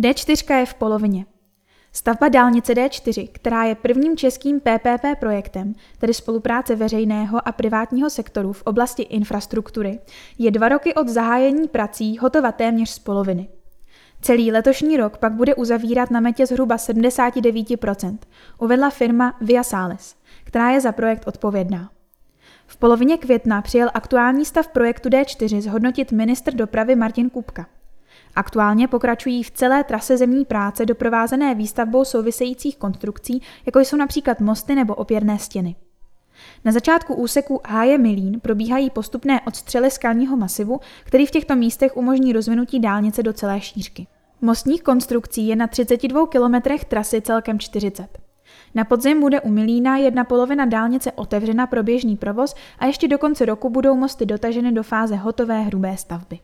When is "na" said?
16.10-16.20, 36.64-36.72, 45.56-45.66, 48.74-48.84